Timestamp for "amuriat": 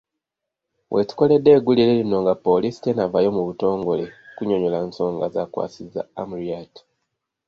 6.21-6.73